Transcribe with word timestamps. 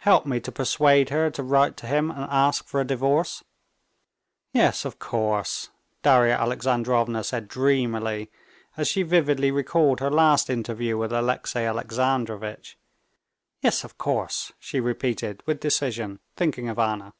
Help 0.00 0.26
me 0.26 0.40
to 0.40 0.52
persuade 0.52 1.08
her 1.08 1.30
to 1.30 1.42
write 1.42 1.74
to 1.78 1.86
him 1.86 2.10
and 2.10 2.28
ask 2.30 2.66
for 2.66 2.82
a 2.82 2.86
divorce." 2.86 3.42
"Yes, 4.52 4.84
of 4.84 4.98
course," 4.98 5.70
Darya 6.02 6.34
Alexandrovna 6.34 7.24
said 7.24 7.48
dreamily, 7.48 8.30
as 8.76 8.88
she 8.88 9.02
vividly 9.02 9.50
recalled 9.50 10.00
her 10.00 10.10
last 10.10 10.50
interview 10.50 10.98
with 10.98 11.14
Alexey 11.14 11.60
Alexandrovitch. 11.60 12.76
"Yes, 13.62 13.84
of 13.84 13.96
course," 13.96 14.52
she 14.58 14.80
repeated 14.80 15.42
with 15.46 15.60
decision, 15.60 16.20
thinking 16.36 16.68
of 16.68 16.78
Anna. 16.78 17.14